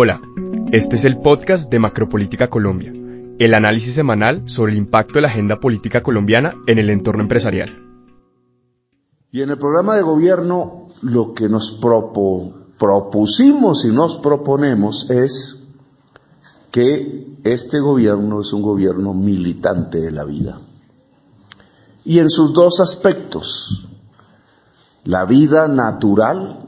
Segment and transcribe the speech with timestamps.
[0.00, 0.20] Hola,
[0.70, 2.92] este es el podcast de Macropolítica Colombia,
[3.36, 7.68] el análisis semanal sobre el impacto de la agenda política colombiana en el entorno empresarial.
[9.32, 11.80] Y en el programa de gobierno lo que nos
[12.78, 15.64] propusimos y nos proponemos es
[16.70, 20.60] que este gobierno es un gobierno militante de la vida.
[22.04, 23.88] Y en sus dos aspectos,
[25.02, 26.67] la vida natural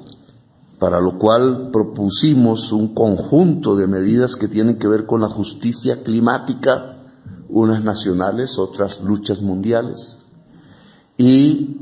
[0.80, 6.02] para lo cual propusimos un conjunto de medidas que tienen que ver con la justicia
[6.02, 6.97] climática,
[7.51, 10.21] unas nacionales, otras luchas mundiales,
[11.19, 11.77] y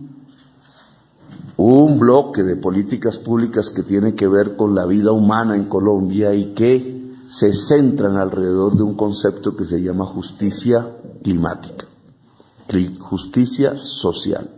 [1.57, 6.35] un bloque de políticas públicas que tienen que ver con la vida humana en Colombia
[6.35, 10.89] y que se centran alrededor de un concepto que se llama justicia
[11.23, 11.87] climática,
[12.99, 14.51] justicia social.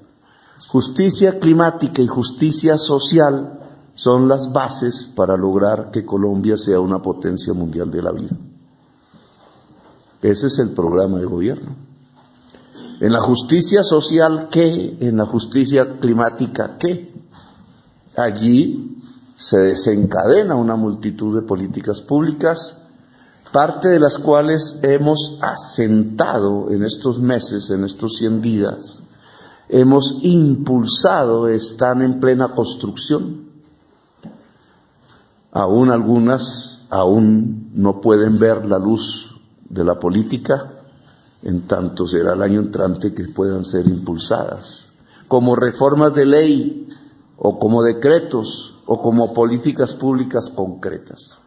[0.69, 3.60] Justicia climática y justicia social
[4.03, 8.35] son las bases para lograr que Colombia sea una potencia mundial de la vida.
[10.23, 11.77] Ese es el programa de gobierno.
[12.99, 14.97] En la justicia social, ¿qué?
[15.01, 17.13] En la justicia climática, ¿qué?
[18.17, 19.03] Allí
[19.37, 22.87] se desencadena una multitud de políticas públicas,
[23.53, 29.03] parte de las cuales hemos asentado en estos meses, en estos 100 días,
[29.69, 33.50] hemos impulsado, están en plena construcción
[35.53, 39.35] aún algunas aún no pueden ver la luz
[39.69, 40.73] de la política,
[41.43, 44.93] en tanto será el año entrante que puedan ser impulsadas,
[45.29, 46.89] como reformas de ley
[47.37, 51.39] o como decretos o como políticas públicas concretas.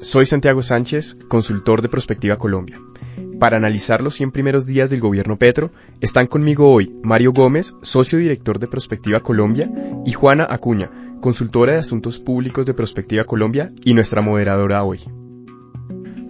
[0.00, 2.80] Soy Santiago Sánchez, consultor de Prospectiva Colombia.
[3.38, 5.70] Para analizar los 100 primeros días del gobierno Petro,
[6.00, 9.70] están conmigo hoy Mario Gómez, socio director de Prospectiva Colombia,
[10.04, 15.00] y Juana Acuña, consultora de Asuntos Públicos de Prospectiva Colombia y nuestra moderadora hoy.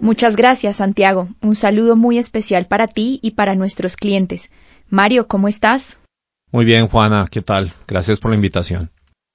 [0.01, 1.29] Muchas gracias, Santiago.
[1.41, 4.49] Un saludo muy especial para ti y para nuestros clientes.
[4.89, 5.97] Mario, ¿cómo estás?
[6.51, 7.73] Muy bien, Juana, ¿qué tal?
[7.87, 8.91] Gracias por la invitación.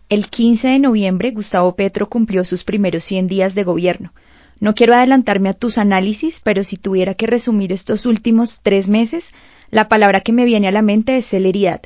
[0.08, 4.12] El 15 de noviembre, Gustavo Petro cumplió sus primeros 100 días de gobierno.
[4.60, 9.34] No quiero adelantarme a tus análisis, pero si tuviera que resumir estos últimos tres meses,
[9.70, 11.82] la palabra que me viene a la mente es celeridad.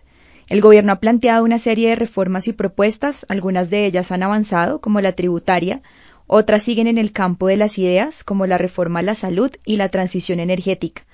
[0.50, 4.80] El Gobierno ha planteado una serie de reformas y propuestas, algunas de ellas han avanzado,
[4.80, 5.80] como la tributaria,
[6.26, 9.76] otras siguen en el campo de las ideas, como la reforma a la salud y
[9.76, 11.06] la transición energética.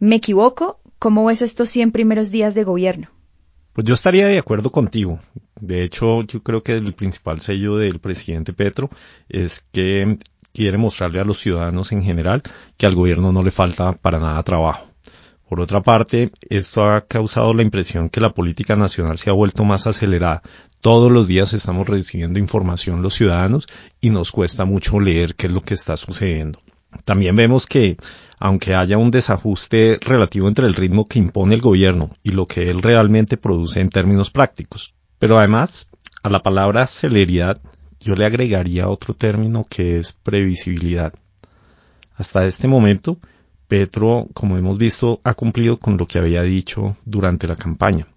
[0.00, 0.80] ¿Me equivoco?
[0.98, 3.10] ¿Cómo ves estos 100 primeros días de gobierno?
[3.74, 5.20] Pues yo estaría de acuerdo contigo.
[5.60, 8.90] De hecho, yo creo que el principal sello del presidente Petro
[9.28, 10.18] es que
[10.52, 12.42] quiere mostrarle a los ciudadanos en general
[12.76, 14.89] que al gobierno no le falta para nada trabajo.
[15.50, 19.64] Por otra parte, esto ha causado la impresión que la política nacional se ha vuelto
[19.64, 20.42] más acelerada.
[20.80, 23.66] Todos los días estamos recibiendo información los ciudadanos
[24.00, 26.60] y nos cuesta mucho leer qué es lo que está sucediendo.
[27.04, 27.96] También vemos que,
[28.38, 32.70] aunque haya un desajuste relativo entre el ritmo que impone el gobierno y lo que
[32.70, 35.88] él realmente produce en términos prácticos, pero además,
[36.22, 37.60] a la palabra celeridad
[37.98, 41.12] yo le agregaría otro término que es previsibilidad.
[42.14, 43.18] Hasta este momento,
[43.70, 48.08] Petro, como hemos visto, ha cumplido con lo que había dicho durante la campaña.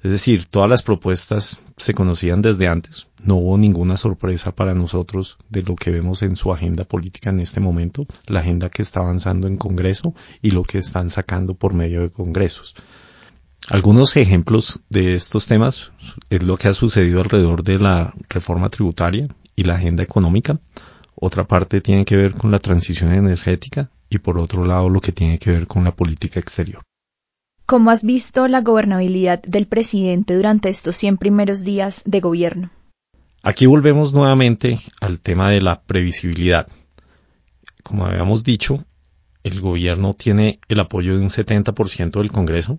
[0.00, 3.08] Es decir, todas las propuestas se conocían desde antes.
[3.24, 7.40] No hubo ninguna sorpresa para nosotros de lo que vemos en su agenda política en
[7.40, 11.74] este momento, la agenda que está avanzando en Congreso y lo que están sacando por
[11.74, 12.76] medio de Congresos.
[13.70, 15.90] Algunos ejemplos de estos temas
[16.30, 19.26] es lo que ha sucedido alrededor de la reforma tributaria
[19.56, 20.60] y la agenda económica.
[21.16, 25.12] Otra parte tiene que ver con la transición energética y por otro lado lo que
[25.12, 26.82] tiene que ver con la política exterior.
[27.64, 32.70] ¿Cómo has visto la gobernabilidad del presidente durante estos 100 primeros días de gobierno?
[33.42, 36.68] Aquí volvemos nuevamente al tema de la previsibilidad.
[37.82, 38.84] Como habíamos dicho,
[39.44, 42.78] el gobierno tiene el apoyo de un 70% del Congreso.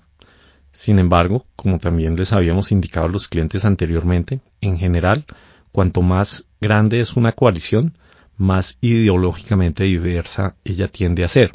[0.72, 5.26] Sin embargo, como también les habíamos indicado a los clientes anteriormente, en general,
[5.72, 7.98] cuanto más grande es una coalición,
[8.38, 11.52] más ideológicamente diversa ella tiende a ser.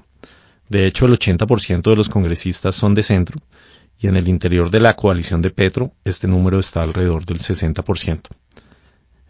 [0.69, 3.41] De hecho, el 80% de los congresistas son de centro
[3.99, 8.21] y en el interior de la coalición de Petro este número está alrededor del 60%.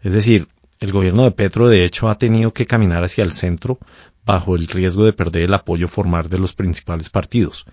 [0.01, 0.47] Es decir,
[0.79, 3.79] el gobierno de Petro de hecho ha tenido que caminar hacia el centro
[4.25, 7.65] bajo el riesgo de perder el apoyo formal de los principales partidos.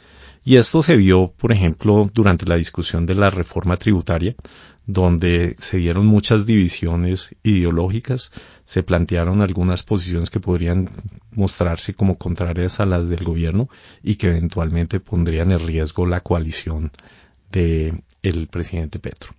[0.46, 4.36] Y esto se vio, por ejemplo, durante la discusión de la reforma tributaria,
[4.86, 8.30] donde se dieron muchas divisiones ideológicas,
[8.64, 10.88] se plantearon algunas posiciones que podrían
[11.32, 13.68] mostrarse como contrarias a las del gobierno
[14.04, 16.92] y que eventualmente pondrían en riesgo la coalición
[17.50, 19.32] de el presidente Petro.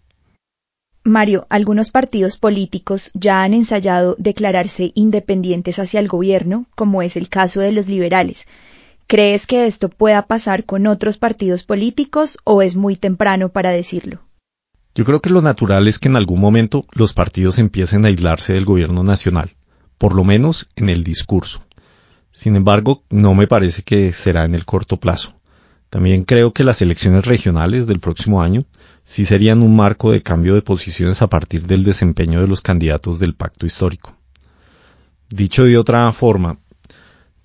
[1.06, 7.30] Mario, algunos partidos políticos ya han ensayado declararse independientes hacia el gobierno, como es el
[7.30, 8.46] caso de los liberales.
[9.10, 14.20] ¿Crees que esto pueda pasar con otros partidos políticos o es muy temprano para decirlo?
[14.96, 18.52] Yo creo que lo natural es que en algún momento los partidos empiecen a aislarse
[18.52, 19.56] del gobierno nacional,
[19.98, 21.62] por lo menos en el discurso.
[22.32, 25.36] Sin embargo, no me parece que será en el corto plazo.
[25.90, 28.66] También creo que las elecciones regionales del próximo año
[29.06, 33.20] sí serían un marco de cambio de posiciones a partir del desempeño de los candidatos
[33.20, 34.18] del pacto histórico.
[35.30, 36.58] Dicho de otra forma,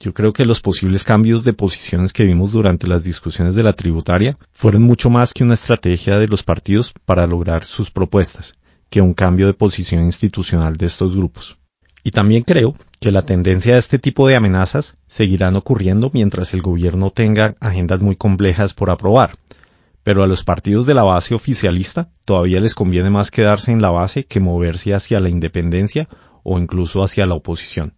[0.02, 3.72] yo creo que los posibles cambios de posiciones que vimos durante las discusiones de la
[3.72, 8.56] tributaria fueron mucho más que una estrategia de los partidos para lograr sus propuestas,
[8.90, 11.56] que un cambio de posición institucional de estos grupos.
[12.02, 16.62] Y también creo que la tendencia a este tipo de amenazas seguirán ocurriendo mientras el
[16.62, 19.38] gobierno tenga agendas muy complejas por aprobar.
[20.02, 23.90] Pero a los partidos de la base oficialista todavía les conviene más quedarse en la
[23.90, 26.08] base que moverse hacia la independencia
[26.42, 27.94] o incluso hacia la oposición.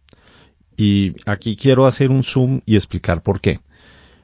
[0.77, 3.61] Y aquí quiero hacer un zoom y explicar por qué.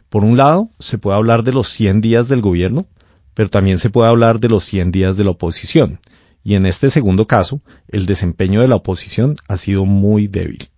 [0.08, 2.87] Por un lado, se puede hablar de los 100 días del gobierno,
[3.35, 6.00] pero también se puede hablar de los 100 días de la oposición,
[6.43, 10.70] y en este segundo caso, el desempeño de la oposición ha sido muy débil.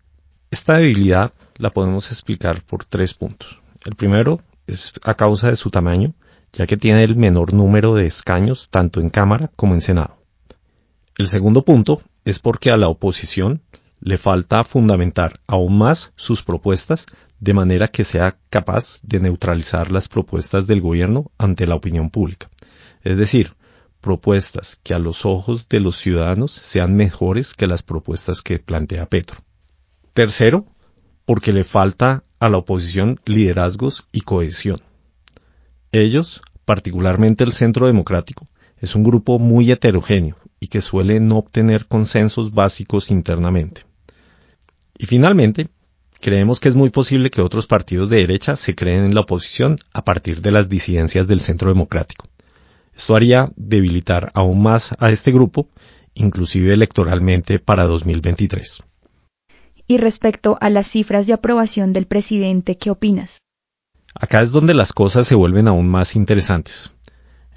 [0.50, 3.60] Esta debilidad la podemos explicar por tres puntos.
[3.84, 6.14] El primero es a causa de su tamaño,
[6.52, 10.16] ya que tiene el menor número de escaños tanto en Cámara como en Senado.
[11.16, 13.62] El segundo punto es porque a la oposición
[14.04, 17.06] le falta fundamentar aún más sus propuestas
[17.38, 22.50] de manera que sea capaz de neutralizar las propuestas del gobierno ante la opinión pública.
[23.02, 23.54] Es decir,
[24.00, 29.06] propuestas que a los ojos de los ciudadanos sean mejores que las propuestas que plantea
[29.06, 29.40] Petro.
[30.12, 30.66] Tercero,
[31.24, 34.82] porque le falta a la oposición liderazgos y cohesión.
[35.92, 38.48] Ellos, particularmente el Centro Democrático,
[38.78, 43.91] es un grupo muy heterogéneo y que suele no obtener consensos básicos internamente.
[45.02, 45.68] Y finalmente,
[46.20, 49.78] creemos que es muy posible que otros partidos de derecha se creen en la oposición
[49.92, 52.28] a partir de las disidencias del Centro Democrático.
[52.94, 55.68] Esto haría debilitar aún más a este grupo,
[56.14, 58.84] inclusive electoralmente para 2023.
[59.88, 63.38] Y respecto a las cifras de aprobación del presidente, ¿qué opinas?
[64.14, 66.92] Acá es donde las cosas se vuelven aún más interesantes.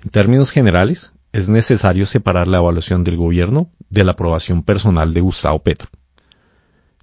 [0.04, 5.22] En términos generales, es necesario separar la evaluación del gobierno de la aprobación personal de
[5.22, 5.92] Gustavo Petro.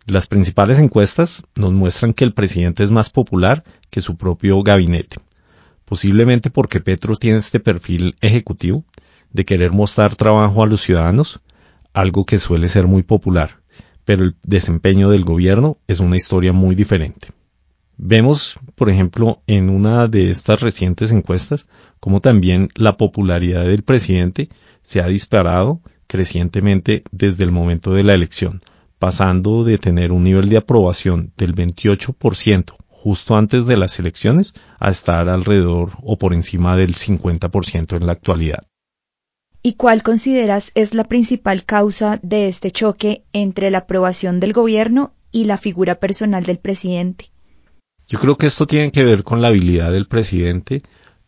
[0.06, 5.18] Las principales encuestas nos muestran que el presidente es más popular que su propio gabinete,
[5.84, 8.84] posiblemente porque Petro tiene este perfil ejecutivo
[9.30, 11.40] de querer mostrar trabajo a los ciudadanos,
[11.92, 13.60] algo que suele ser muy popular,
[14.04, 17.28] pero el desempeño del gobierno es una historia muy diferente.
[17.96, 21.68] Vemos, por ejemplo, en una de estas recientes encuestas,
[22.00, 24.48] cómo también la popularidad del presidente
[24.82, 28.62] se ha disparado crecientemente desde el momento de la elección,
[29.02, 34.90] pasando de tener un nivel de aprobación del 28% justo antes de las elecciones a
[34.90, 38.62] estar alrededor o por encima del 50% en la actualidad.
[39.60, 45.14] ¿Y cuál consideras es la principal causa de este choque entre la aprobación del gobierno
[45.32, 47.32] y la figura personal del presidente?
[48.06, 50.80] Yo creo que esto tiene que ver con la habilidad del presidente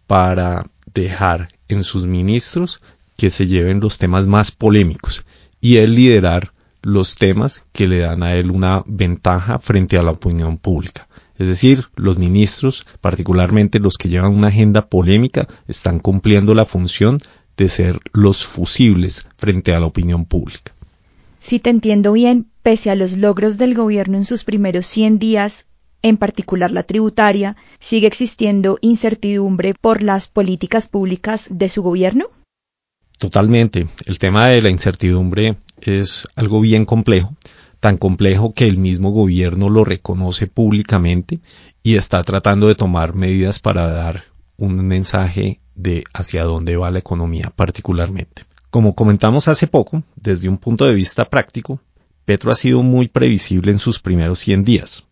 [0.06, 2.80] para dejar en sus ministros
[3.16, 5.26] que se lleven los temas más polémicos
[5.60, 6.53] y él liderar
[6.84, 11.08] los temas que le dan a él una ventaja frente a la opinión pública.
[11.36, 17.18] Es decir, los ministros, particularmente los que llevan una agenda polémica, están cumpliendo la función
[17.56, 20.72] de ser los fusibles frente a la opinión pública.
[21.40, 25.66] Si te entiendo bien, pese a los logros del gobierno en sus primeros 100 días,
[26.02, 32.26] en particular la tributaria, ¿sigue existiendo incertidumbre por las políticas públicas de su gobierno?
[33.18, 33.86] Totalmente.
[34.06, 37.34] El tema de la incertidumbre es algo bien complejo
[37.84, 41.40] tan complejo que el mismo gobierno lo reconoce públicamente
[41.82, 44.24] y está tratando de tomar medidas para dar
[44.56, 48.44] un mensaje de hacia dónde va la economía particularmente.
[48.70, 51.78] Como comentamos hace poco, desde un punto de vista práctico,
[52.24, 55.04] Petro ha sido muy previsible en sus primeros 100 días.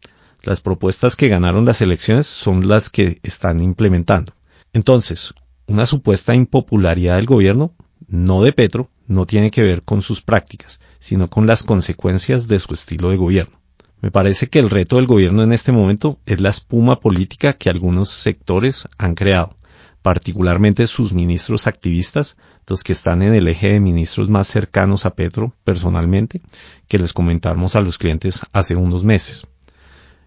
[0.42, 4.32] Las propuestas que ganaron las elecciones son las que están implementando.
[4.72, 5.34] Entonces,
[5.66, 7.74] una supuesta impopularidad del gobierno,
[8.08, 12.58] no de Petro, no tiene que ver con sus prácticas, sino con las consecuencias de
[12.58, 13.60] su estilo de gobierno.
[14.00, 17.70] Me parece que el reto del gobierno en este momento es la espuma política que
[17.70, 19.56] algunos sectores han creado,
[20.02, 25.14] particularmente sus ministros activistas, los que están en el eje de ministros más cercanos a
[25.14, 26.42] Petro personalmente,
[26.88, 29.46] que les comentamos a los clientes hace unos meses.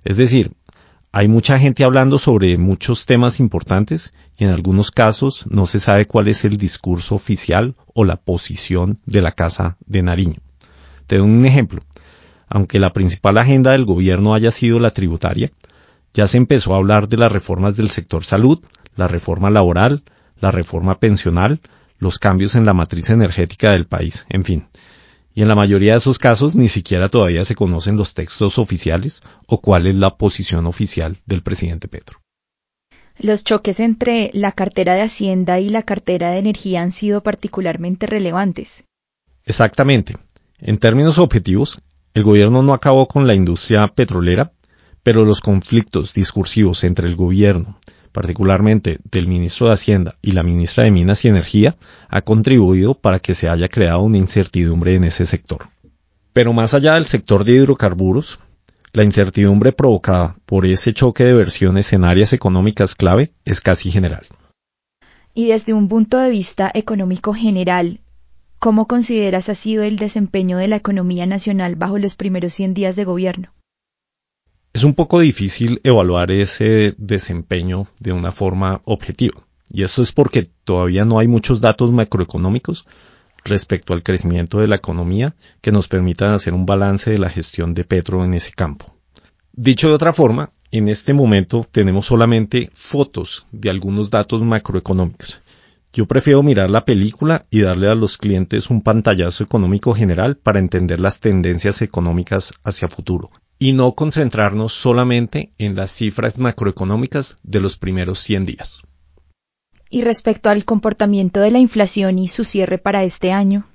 [0.05, 0.53] Es decir,
[1.17, 6.07] Hay mucha gente hablando sobre muchos temas importantes y en algunos casos no se sabe
[6.07, 10.41] cuál es el discurso oficial o la posición de la Casa de Nariño.
[11.07, 11.83] Te doy un ejemplo.
[12.49, 15.53] Aunque la principal agenda del gobierno haya sido la tributaria,
[16.13, 18.59] ya se empezó a hablar de las reformas del sector salud,
[18.97, 20.03] la reforma laboral,
[20.41, 21.61] la reforma pensional,
[21.97, 24.65] los cambios en la matriz energética del país, en fin.
[25.35, 29.21] Y en la mayoría de esos casos ni siquiera todavía se conocen los textos oficiales
[29.47, 32.21] o cuál es la posición oficial del presidente Petro.
[33.17, 38.07] Los choques entre la cartera de Hacienda y la cartera de Energía han sido particularmente
[38.07, 38.85] relevantes.
[39.43, 40.15] Exactamente.
[40.59, 41.81] En términos objetivos,
[42.13, 44.53] el gobierno no acabó con la industria petrolera,
[45.03, 47.77] pero los conflictos discursivos entre el gobierno
[48.15, 51.75] particularmente del ministro de Hacienda y la ministra de Minas y Energía,
[52.07, 55.67] ha contribuido para que se haya creado una incertidumbre en ese sector.
[56.31, 58.39] Pero más allá del sector de hidrocarburos,
[58.93, 64.25] la incertidumbre provocada por ese choque de versiones en áreas económicas clave es casi general.
[65.33, 67.99] Y desde un punto de vista económico general,
[68.59, 72.95] ¿cómo consideras ha sido el desempeño de la economía nacional bajo los primeros 100 días
[72.95, 73.49] de gobierno?
[74.75, 79.47] Es un poco difícil evaluar ese desempeño de una forma objetiva.
[79.71, 82.85] Y esto es porque todavía no hay muchos datos macroeconómicos
[83.45, 87.73] respecto al crecimiento de la economía que nos permitan hacer un balance de la gestión
[87.73, 88.93] de Petro en ese campo.
[89.53, 95.41] Dicho de otra forma, en este momento tenemos solamente fotos de algunos datos macroeconómicos.
[95.93, 100.59] Yo prefiero mirar la película y darle a los clientes un pantallazo económico general para
[100.59, 107.59] entender las tendencias económicas hacia futuro y no concentrarnos solamente en las cifras macroeconómicas de
[107.59, 108.81] los primeros 100 días.
[109.89, 113.67] Y respecto al comportamiento de la inflación y su cierre para este año.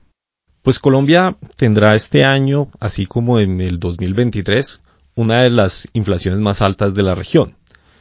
[0.63, 4.81] Pues Colombia tendrá este año, así como en el 2023,
[5.15, 7.55] una de las inflaciones más altas de la región.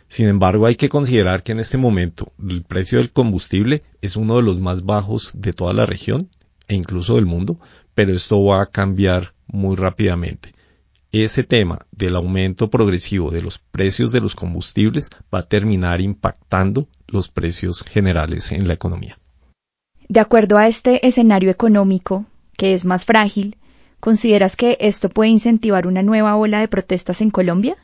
[0.09, 4.37] Sin embargo, hay que considerar que en este momento el precio del combustible es uno
[4.37, 6.29] de los más bajos de toda la región
[6.67, 7.59] e incluso del mundo,
[7.93, 10.53] pero esto va a cambiar muy rápidamente
[11.11, 16.87] ese tema del aumento progresivo de los precios de los combustibles va a terminar impactando
[17.07, 19.17] los precios generales en la economía.
[20.07, 22.25] De acuerdo a este escenario económico,
[22.57, 23.57] que es más frágil,
[23.99, 27.77] ¿consideras que esto puede incentivar una nueva ola de protestas en Colombia?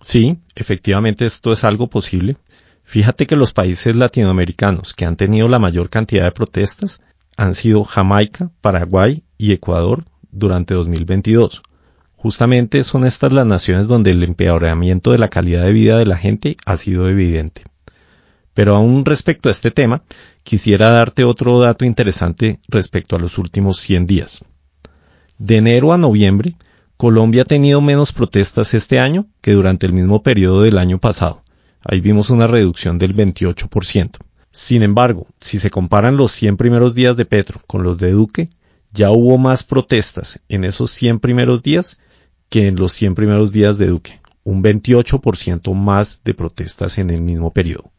[0.00, 2.36] Sí, efectivamente esto es algo posible.
[2.84, 7.00] Fíjate que los países latinoamericanos que han tenido la mayor cantidad de protestas
[7.36, 11.62] han sido Jamaica, Paraguay y Ecuador durante 2022
[12.24, 16.16] Justamente son estas las naciones donde el empeoramiento de la calidad de vida de la
[16.16, 17.64] gente ha sido evidente.
[18.54, 20.04] Pero aún respecto a este tema,
[20.42, 24.42] quisiera darte otro dato interesante respecto a los últimos 100 días.
[25.36, 26.56] De enero a noviembre,
[26.96, 31.42] Colombia ha tenido menos protestas este año que durante el mismo periodo del año pasado.
[31.84, 34.12] Ahí vimos una reducción del 28%.
[34.50, 38.48] Sin embargo, si se comparan los 100 primeros días de Petro con los de Duque,
[38.94, 41.98] ya hubo más protestas en esos 100 primeros días
[42.54, 47.20] que en los 100 primeros días de Duque, un 28% más de protestas en el
[47.20, 47.90] mismo periodo.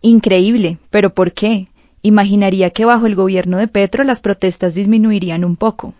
[0.00, 1.66] Increíble, pero ¿por qué?
[2.00, 5.94] Imaginaría que bajo el gobierno de Petro las protestas disminuirían un poco.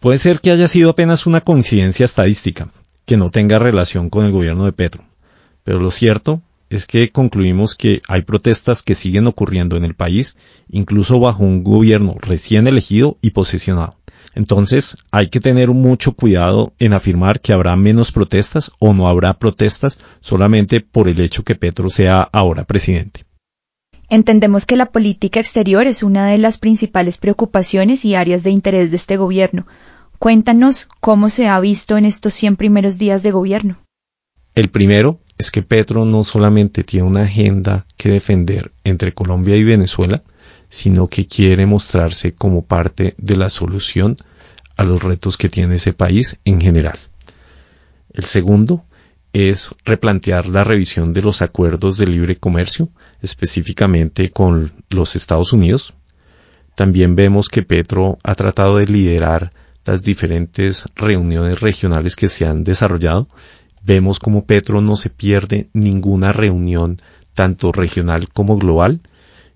[0.00, 2.68] Puede ser que haya sido apenas una coincidencia estadística,
[3.06, 5.02] que no tenga relación con el gobierno de Petro.
[5.64, 10.36] Pero lo cierto es que concluimos que hay protestas que siguen ocurriendo en el país,
[10.68, 13.96] incluso bajo un gobierno recién elegido y posesionado.
[14.34, 19.34] Entonces hay que tener mucho cuidado en afirmar que habrá menos protestas o no habrá
[19.34, 23.24] protestas solamente por el hecho que Petro sea ahora presidente.
[24.08, 28.90] Entendemos que la política exterior es una de las principales preocupaciones y áreas de interés
[28.90, 29.66] de este gobierno.
[30.18, 33.78] Cuéntanos cómo se ha visto en estos 100 primeros días de gobierno.
[34.54, 39.64] El primero es que Petro no solamente tiene una agenda que defender entre Colombia y
[39.64, 40.22] Venezuela,
[40.72, 44.16] sino que quiere mostrarse como parte de la solución
[44.74, 46.98] a los retos que tiene ese país en general.
[48.14, 48.82] El segundo
[49.34, 52.88] es replantear la revisión de los acuerdos de libre comercio,
[53.20, 55.92] específicamente con los Estados Unidos.
[56.74, 59.52] También vemos que Petro ha tratado de liderar
[59.84, 63.28] las diferentes reuniones regionales que se han desarrollado.
[63.82, 66.96] Vemos como Petro no se pierde ninguna reunión,
[67.34, 69.02] tanto regional como global,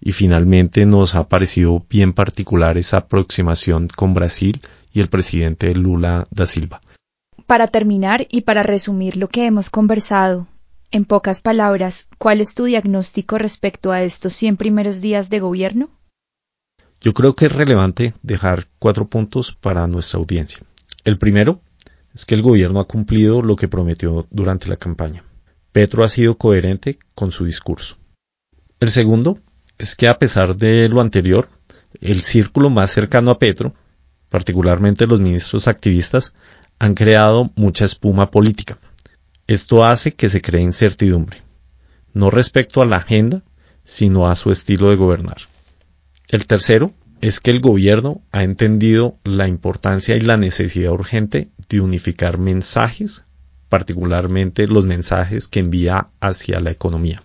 [0.06, 6.28] y finalmente nos ha parecido bien particular esa aproximación con Brasil y el presidente Lula
[6.30, 6.80] da Silva.
[7.48, 10.46] Para terminar y para resumir lo que hemos conversado,
[10.92, 15.90] en pocas palabras, ¿cuál es tu diagnóstico respecto a estos 100 primeros días de gobierno?
[17.00, 20.60] Yo creo que es relevante dejar cuatro puntos para nuestra audiencia.
[21.02, 21.62] El primero
[22.14, 25.24] es que el gobierno ha cumplido lo que prometió durante la campaña.
[25.72, 27.96] Petro ha sido coherente con su discurso.
[28.78, 29.40] El segundo
[29.78, 31.48] es que a pesar de lo anterior,
[32.00, 33.74] el círculo más cercano a Petro,
[34.28, 36.34] particularmente los ministros activistas,
[36.78, 38.78] han creado mucha espuma política.
[39.46, 41.42] Esto hace que se cree incertidumbre,
[42.12, 43.42] no respecto a la agenda,
[43.84, 45.38] sino a su estilo de gobernar.
[46.28, 51.80] El tercero es que el gobierno ha entendido la importancia y la necesidad urgente de
[51.80, 53.24] unificar mensajes,
[53.68, 57.22] particularmente los mensajes que envía hacia la economía.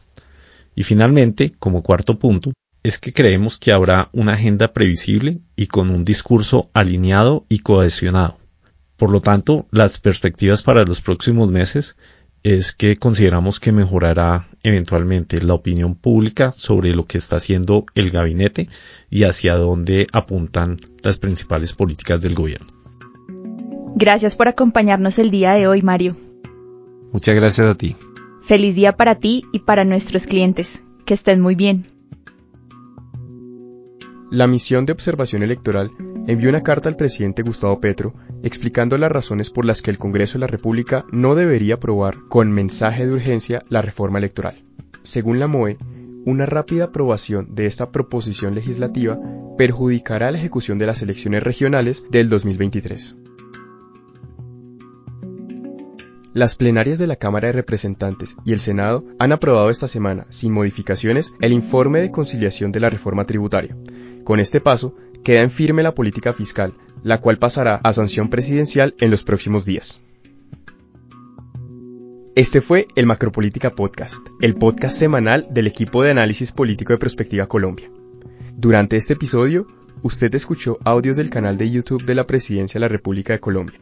[0.76, 5.90] Y finalmente, como cuarto punto, es que creemos que habrá una agenda previsible y con
[5.90, 8.38] un discurso alineado y cohesionado.
[8.98, 11.98] Por lo tanto, las perspectivas para los próximos meses
[12.44, 18.10] es que consideramos que mejorará eventualmente la opinión pública sobre lo que está haciendo el
[18.10, 18.68] gabinete
[19.10, 22.68] y hacia dónde apuntan las principales políticas del gobierno.
[23.96, 26.16] Gracias por acompañarnos el día de hoy, Mario.
[27.12, 27.96] Muchas gracias a ti.
[28.42, 30.84] Feliz día para ti y para nuestros clientes.
[31.06, 31.86] Que estén muy bien.
[34.32, 35.92] La misión de observación electoral
[36.28, 40.34] envió una carta al presidente Gustavo Petro explicando las razones por las que el Congreso
[40.34, 44.64] de la República no debería aprobar con mensaje de urgencia la reforma electoral.
[45.04, 45.78] Según la MOE,
[46.26, 49.20] una rápida aprobación de esta proposición legislativa
[49.58, 53.16] perjudicará la ejecución de las elecciones regionales del 2023.
[56.34, 60.54] Las plenarias de la Cámara de Representantes y el Senado han aprobado esta semana, sin
[60.54, 63.76] modificaciones, el informe de conciliación de la reforma tributaria.
[64.24, 64.96] Con este paso,
[65.26, 66.74] queda en firme la política fiscal,
[67.04, 70.00] la cual pasará a sanción presidencial en los próximos días.
[72.34, 77.48] Este fue el Macropolítica Podcast, el podcast semanal del equipo de análisis político de Prospectiva
[77.48, 77.92] Colombia.
[78.56, 79.68] Durante este episodio,
[80.02, 83.82] usted escuchó audios del canal de YouTube de la Presidencia de la República de Colombia.